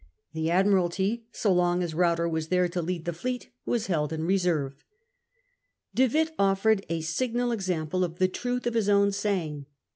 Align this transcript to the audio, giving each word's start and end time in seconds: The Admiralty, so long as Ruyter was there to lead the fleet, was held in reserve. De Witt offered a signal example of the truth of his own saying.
The 0.33 0.49
Admiralty, 0.49 1.27
so 1.31 1.53
long 1.53 1.83
as 1.83 1.93
Ruyter 1.93 2.27
was 2.27 2.47
there 2.47 2.67
to 2.67 2.81
lead 2.81 3.05
the 3.05 3.13
fleet, 3.13 3.51
was 3.67 3.85
held 3.85 4.11
in 4.11 4.23
reserve. 4.23 4.83
De 5.93 6.07
Witt 6.07 6.31
offered 6.39 6.83
a 6.89 7.01
signal 7.01 7.51
example 7.51 8.03
of 8.03 8.17
the 8.17 8.27
truth 8.27 8.65
of 8.65 8.73
his 8.73 8.89
own 8.89 9.11
saying. 9.11 9.67